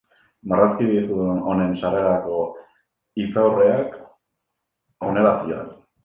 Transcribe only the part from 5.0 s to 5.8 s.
honela zioen.